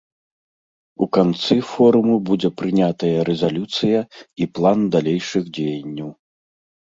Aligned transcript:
У 1.05 1.07
канцы 1.17 1.57
форуму 1.71 2.15
будзе 2.29 2.49
прынятая 2.61 3.17
рэзалюцыя 3.29 3.99
і 4.45 4.49
план 4.57 4.79
далейшых 4.95 5.43
дзеянняў. 5.59 6.09